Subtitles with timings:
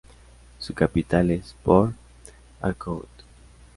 [0.57, 1.93] Su capital es Port
[2.59, 3.07] Harcourt.